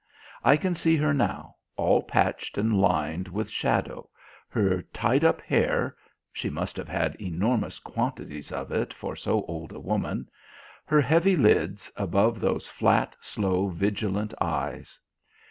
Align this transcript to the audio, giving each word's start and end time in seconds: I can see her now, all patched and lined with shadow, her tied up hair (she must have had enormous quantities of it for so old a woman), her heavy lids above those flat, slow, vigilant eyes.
I 0.43 0.57
can 0.57 0.73
see 0.73 0.95
her 0.97 1.13
now, 1.13 1.57
all 1.75 2.01
patched 2.01 2.57
and 2.57 2.81
lined 2.81 3.27
with 3.27 3.51
shadow, 3.51 4.09
her 4.49 4.81
tied 4.81 5.23
up 5.23 5.41
hair 5.41 5.95
(she 6.33 6.49
must 6.49 6.75
have 6.77 6.87
had 6.87 7.13
enormous 7.21 7.77
quantities 7.77 8.51
of 8.51 8.71
it 8.71 8.93
for 8.95 9.15
so 9.15 9.43
old 9.45 9.71
a 9.73 9.79
woman), 9.79 10.27
her 10.85 11.01
heavy 11.01 11.35
lids 11.37 11.91
above 11.95 12.39
those 12.39 12.67
flat, 12.67 13.15
slow, 13.19 13.67
vigilant 13.67 14.33
eyes. 14.41 14.99